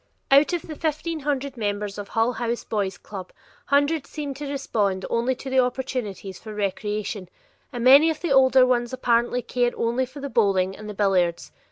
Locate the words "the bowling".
10.19-10.75